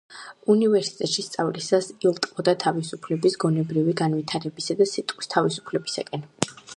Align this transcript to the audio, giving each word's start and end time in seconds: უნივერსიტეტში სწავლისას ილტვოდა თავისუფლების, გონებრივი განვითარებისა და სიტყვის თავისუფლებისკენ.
უნივერსიტეტში 0.51 1.23
სწავლისას 1.25 1.89
ილტვოდა 2.07 2.55
თავისუფლების, 2.63 3.37
გონებრივი 3.43 3.95
განვითარებისა 4.03 4.79
და 4.83 4.89
სიტყვის 4.93 5.31
თავისუფლებისკენ. 5.35 6.27